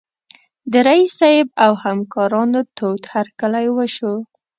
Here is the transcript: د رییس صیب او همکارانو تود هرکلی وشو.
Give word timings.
د 0.71 0.73
رییس 0.87 1.11
صیب 1.19 1.47
او 1.65 1.71
همکارانو 1.83 2.59
تود 2.77 3.01
هرکلی 3.13 3.67
وشو. 3.71 4.13